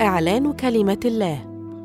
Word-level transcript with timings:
إعلان 0.00 0.52
كلمة 0.52 1.00
الله. 1.04 1.38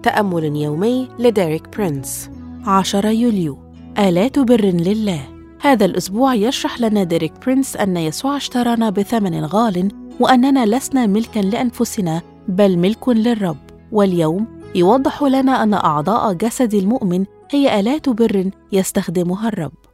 تأمل 0.03 0.43
يومي 0.43 1.09
لديريك 1.19 1.77
برينس. 1.77 2.29
10 2.65 3.09
يوليو. 3.09 3.57
آلات 3.97 4.39
بر 4.39 4.65
لله. 4.65 5.21
هذا 5.61 5.85
الأسبوع 5.85 6.33
يشرح 6.33 6.81
لنا 6.81 7.03
ديريك 7.03 7.33
برينس 7.45 7.77
أن 7.77 7.97
يسوع 7.97 8.37
اشترانا 8.37 8.89
بثمن 8.89 9.45
غال 9.45 9.91
وأننا 10.19 10.65
لسنا 10.65 11.05
ملكا 11.05 11.39
لأنفسنا 11.39 12.21
بل 12.47 12.77
ملك 12.77 13.09
للرب. 13.09 13.57
واليوم 13.91 14.47
يوضح 14.75 15.23
لنا 15.23 15.63
أن 15.63 15.73
أعضاء 15.73 16.33
جسد 16.33 16.73
المؤمن 16.73 17.25
هي 17.51 17.79
آلات 17.79 18.09
بر 18.09 18.49
يستخدمها 18.71 19.47
الرب. 19.47 19.84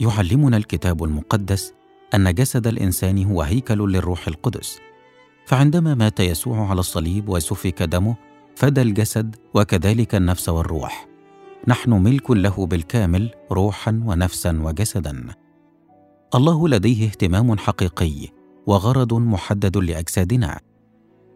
يعلمنا 0.00 0.56
الكتاب 0.56 1.04
المقدس 1.04 1.72
أن 2.14 2.34
جسد 2.34 2.66
الإنسان 2.66 3.24
هو 3.24 3.42
هيكل 3.42 3.92
للروح 3.92 4.28
القدس. 4.28 4.78
فعندما 5.46 5.94
مات 5.94 6.20
يسوع 6.20 6.70
على 6.70 6.80
الصليب 6.80 7.28
وسفك 7.28 7.82
دمه 7.82 8.16
فدى 8.56 8.82
الجسد 8.82 9.36
وكذلك 9.54 10.14
النفس 10.14 10.48
والروح. 10.48 11.08
نحن 11.68 11.90
ملك 11.90 12.30
له 12.30 12.66
بالكامل 12.66 13.30
روحا 13.52 14.02
ونفسا 14.04 14.60
وجسدا. 14.62 15.26
الله 16.34 16.68
لديه 16.68 17.06
اهتمام 17.06 17.58
حقيقي 17.58 18.28
وغرض 18.66 19.14
محدد 19.14 19.76
لأجسادنا. 19.76 20.60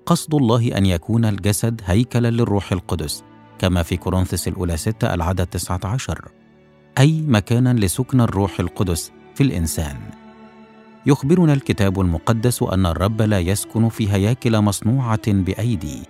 قصد 0.06 0.34
الله 0.34 0.76
أن 0.78 0.86
يكون 0.86 1.24
الجسد 1.24 1.80
هيكلا 1.84 2.30
للروح 2.30 2.72
القدس 2.72 3.24
كما 3.58 3.82
في 3.82 3.96
كورنثس 3.96 4.48
الأولى 4.48 4.76
6 4.76 5.14
العدد 5.14 5.46
19 5.46 6.28
أي 6.98 7.24
مكانا 7.28 7.74
لسكن 7.74 8.20
الروح 8.20 8.60
القدس 8.60 9.12
في 9.34 9.42
الإنسان. 9.42 9.96
يخبرنا 11.06 11.52
الكتاب 11.52 12.00
المقدس 12.00 12.62
أن 12.62 12.86
الرب 12.86 13.22
لا 13.22 13.40
يسكن 13.40 13.88
في 13.88 14.12
هياكل 14.12 14.60
مصنوعة 14.60 15.32
بأيدي، 15.32 16.02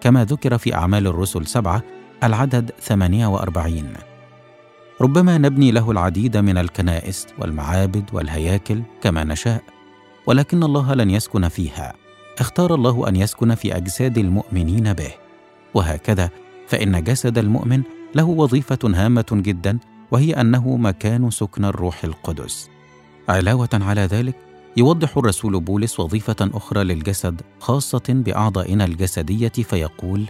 كما 0.00 0.24
ذكر 0.24 0.58
في 0.58 0.74
أعمال 0.74 1.06
الرسل 1.06 1.46
سبعة 1.46 1.82
العدد 2.24 2.70
48. 2.80 3.92
ربما 5.00 5.38
نبني 5.38 5.70
له 5.70 5.90
العديد 5.90 6.36
من 6.36 6.58
الكنائس 6.58 7.26
والمعابد 7.38 8.04
والهياكل 8.12 8.82
كما 9.02 9.24
نشاء، 9.24 9.62
ولكن 10.26 10.62
الله 10.62 10.94
لن 10.94 11.10
يسكن 11.10 11.48
فيها. 11.48 11.92
اختار 12.38 12.74
الله 12.74 13.08
أن 13.08 13.16
يسكن 13.16 13.54
في 13.54 13.76
أجساد 13.76 14.18
المؤمنين 14.18 14.92
به، 14.92 15.10
وهكذا 15.74 16.30
فإن 16.68 17.04
جسد 17.04 17.38
المؤمن 17.38 17.82
له 18.14 18.24
وظيفة 18.24 18.78
هامة 18.84 19.26
جدا 19.32 19.78
وهي 20.12 20.32
أنه 20.32 20.76
مكان 20.76 21.30
سكن 21.30 21.64
الروح 21.64 22.04
القدس. 22.04 22.70
علاوة 23.28 23.68
على 23.72 24.00
ذلك 24.00 24.36
يوضح 24.76 25.16
الرسول 25.16 25.60
بولس 25.60 26.00
وظيفة 26.00 26.36
أخرى 26.40 26.84
للجسد 26.84 27.40
خاصة 27.60 28.02
بأعضائنا 28.08 28.84
الجسدية 28.84 29.48
فيقول 29.48 30.26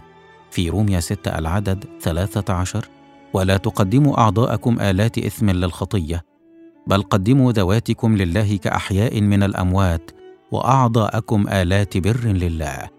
في 0.51 0.69
روميا 0.69 0.99
6 0.99 1.39
العدد 1.39 1.85
13 2.01 2.89
ولا 3.33 3.57
تقدموا 3.57 4.19
أعضاءكم 4.19 4.79
آلات 4.79 5.17
إثم 5.17 5.49
للخطية 5.49 6.23
بل 6.87 7.01
قدموا 7.01 7.51
ذواتكم 7.51 8.17
لله 8.17 8.57
كأحياء 8.57 9.21
من 9.21 9.43
الأموات 9.43 10.11
وأعضاءكم 10.51 11.47
آلات 11.47 11.97
بر 11.97 12.25
لله. 12.25 12.89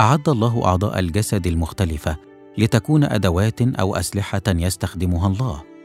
أعد 0.00 0.28
الله 0.28 0.64
أعضاء 0.64 0.98
الجسد 0.98 1.46
المختلفة 1.46 2.16
لتكون 2.58 3.04
أدوات 3.04 3.60
أو 3.62 3.96
أسلحة 3.96 4.42
يستخدمها 4.48 5.26
الله. 5.26 5.77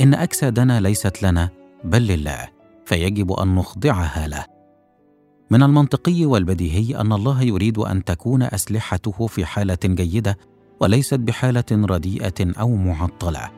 إن 0.00 0.14
أجسادنا 0.14 0.80
ليست 0.80 1.22
لنا 1.22 1.48
بل 1.84 2.06
لله 2.06 2.48
فيجب 2.86 3.32
أن 3.32 3.54
نخضعها 3.54 4.28
له. 4.28 4.44
من 5.50 5.62
المنطقي 5.62 6.24
والبديهي 6.24 7.00
أن 7.00 7.12
الله 7.12 7.42
يريد 7.42 7.78
أن 7.78 8.04
تكون 8.04 8.42
أسلحته 8.42 9.26
في 9.26 9.44
حالة 9.44 9.78
جيدة 9.84 10.38
وليست 10.80 11.14
بحالة 11.14 11.64
رديئة 11.72 12.60
أو 12.60 12.76
معطلة. 12.76 13.50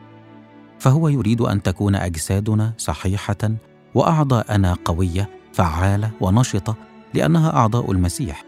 فهو 0.79 1.07
يريد 1.07 1.41
أن 1.41 1.61
تكون 1.61 1.95
أجسادنا 1.95 2.73
صحيحة 2.77 3.51
وأعضاءنا 3.95 4.77
قوية 4.85 5.29
فعالة 5.53 6.11
ونشطة 6.21 6.75
لأنها 7.13 7.55
أعضاء 7.55 7.91
المسيح. 7.91 8.43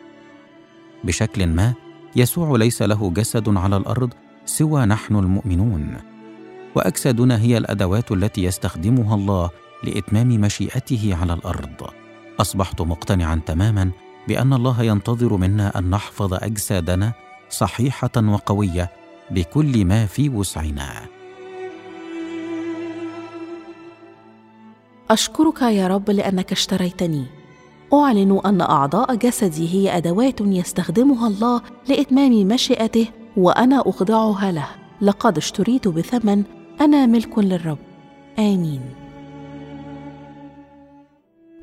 بشكل 1.03 1.47
ما 1.47 1.73
يسوع 2.15 2.57
ليس 2.57 2.81
له 2.81 3.11
جسد 3.11 3.57
على 3.57 3.77
الأرض 3.77 4.13
سوى 4.45 4.85
نحن 4.85 5.15
المؤمنون. 5.15 6.12
واجسادنا 6.75 7.41
هي 7.41 7.57
الأدوات 7.57 8.11
التي 8.11 8.43
يستخدمها 8.43 9.15
الله 9.15 9.49
لإتمام 9.83 10.27
مشيئته 10.27 11.17
على 11.21 11.33
الأرض. 11.33 11.89
أصبحت 12.39 12.81
مقتنعا 12.81 13.41
تماما 13.45 13.91
بأن 14.27 14.53
الله 14.53 14.83
ينتظر 14.83 15.37
منا 15.37 15.79
أن 15.79 15.89
نحفظ 15.89 16.33
أجسادنا 16.33 17.13
صحيحة 17.49 18.11
وقوية 18.17 18.91
بكل 19.31 19.85
ما 19.85 20.05
في 20.05 20.29
وسعنا. 20.29 21.05
أشكرك 25.09 25.61
يا 25.61 25.87
رب 25.87 26.09
لأنك 26.09 26.51
اشتريتني. 26.51 27.25
أعلن 27.93 28.41
أن 28.45 28.61
أعضاء 28.61 29.15
جسدي 29.15 29.73
هي 29.73 29.97
أدوات 29.97 30.41
يستخدمها 30.41 31.27
الله 31.27 31.61
لإتمام 31.89 32.31
مشيئته 32.31 33.07
وأنا 33.37 33.83
أخضعها 33.85 34.51
له. 34.51 34.67
لقد 35.01 35.37
اشتريت 35.37 35.87
بثمن 35.87 36.43
أنا 36.81 37.05
ملك 37.05 37.39
للرب. 37.39 37.77
آمين. 38.39 38.81